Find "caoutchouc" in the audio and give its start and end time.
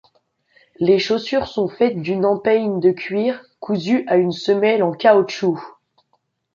4.93-5.59